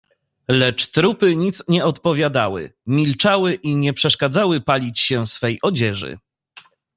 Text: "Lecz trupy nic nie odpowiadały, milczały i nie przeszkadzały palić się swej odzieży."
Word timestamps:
"Lecz 0.47 0.91
trupy 0.91 1.35
nic 1.35 1.63
nie 1.67 1.85
odpowiadały, 1.85 2.73
milczały 2.85 3.53
i 3.53 3.75
nie 3.75 3.93
przeszkadzały 3.93 4.61
palić 4.61 4.99
się 4.99 5.27
swej 5.27 5.59
odzieży." 5.61 6.17